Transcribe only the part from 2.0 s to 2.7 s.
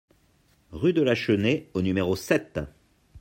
sept